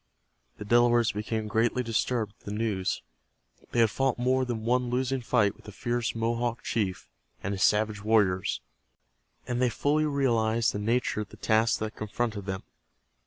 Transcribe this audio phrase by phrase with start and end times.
[0.57, 3.03] The Delawares became greatly disturbed at the news.
[3.71, 7.07] They had fought more than one losing fight with the fierce Mohawk chief
[7.43, 8.61] and his savage warriors,
[9.47, 12.63] and they fully realized the nature of the task that confronted them.